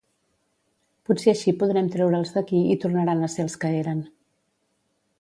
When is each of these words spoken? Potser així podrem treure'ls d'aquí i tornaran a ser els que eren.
Potser 1.09 1.33
així 1.33 1.53
podrem 1.59 1.91
treure'ls 1.97 2.33
d'aquí 2.39 2.65
i 2.77 2.81
tornaran 2.87 3.25
a 3.29 3.33
ser 3.37 3.49
els 3.49 3.63
que 3.65 3.75
eren. 3.85 4.05